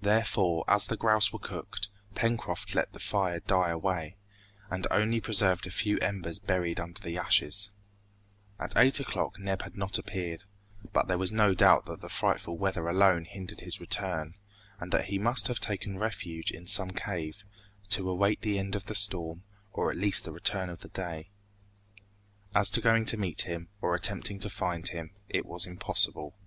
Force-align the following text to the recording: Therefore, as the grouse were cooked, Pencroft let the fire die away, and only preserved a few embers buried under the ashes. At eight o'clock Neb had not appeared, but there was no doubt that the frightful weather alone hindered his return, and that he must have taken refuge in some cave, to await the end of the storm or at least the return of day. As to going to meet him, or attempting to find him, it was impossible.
Therefore, 0.00 0.64
as 0.66 0.86
the 0.86 0.96
grouse 0.96 1.30
were 1.30 1.38
cooked, 1.38 1.90
Pencroft 2.14 2.74
let 2.74 2.94
the 2.94 2.98
fire 2.98 3.40
die 3.40 3.68
away, 3.68 4.16
and 4.70 4.86
only 4.90 5.20
preserved 5.20 5.66
a 5.66 5.70
few 5.70 5.98
embers 5.98 6.38
buried 6.38 6.80
under 6.80 7.00
the 7.02 7.18
ashes. 7.18 7.70
At 8.58 8.74
eight 8.78 8.98
o'clock 8.98 9.38
Neb 9.38 9.60
had 9.60 9.76
not 9.76 9.98
appeared, 9.98 10.44
but 10.94 11.06
there 11.06 11.18
was 11.18 11.32
no 11.32 11.52
doubt 11.52 11.84
that 11.84 12.00
the 12.00 12.08
frightful 12.08 12.56
weather 12.56 12.88
alone 12.88 13.26
hindered 13.26 13.60
his 13.60 13.78
return, 13.78 14.36
and 14.80 14.90
that 14.90 15.08
he 15.08 15.18
must 15.18 15.48
have 15.48 15.60
taken 15.60 15.98
refuge 15.98 16.50
in 16.50 16.66
some 16.66 16.92
cave, 16.92 17.44
to 17.90 18.08
await 18.08 18.40
the 18.40 18.58
end 18.58 18.74
of 18.74 18.86
the 18.86 18.94
storm 18.94 19.42
or 19.70 19.90
at 19.90 19.98
least 19.98 20.24
the 20.24 20.32
return 20.32 20.70
of 20.70 20.80
day. 20.94 21.28
As 22.54 22.70
to 22.70 22.80
going 22.80 23.04
to 23.04 23.18
meet 23.18 23.42
him, 23.42 23.68
or 23.82 23.94
attempting 23.94 24.38
to 24.38 24.48
find 24.48 24.88
him, 24.88 25.10
it 25.28 25.44
was 25.44 25.66
impossible. 25.66 26.38